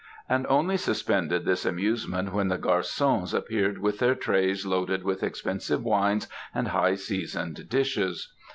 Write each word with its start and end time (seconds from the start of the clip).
And 0.27 0.47
only 0.47 0.77
suspended 0.77 1.45
this 1.45 1.63
amusement 1.63 2.33
when 2.33 2.47
the 2.47 2.57
garçons 2.57 3.35
appeared 3.35 3.77
with 3.77 3.99
their 3.99 4.15
trays 4.15 4.65
loaded 4.65 5.03
with 5.03 5.21
expensive 5.21 5.83
wines 5.83 6.27
and 6.55 6.69
high 6.69 6.95
seasoned 6.95 7.69
dishes. 7.69 8.33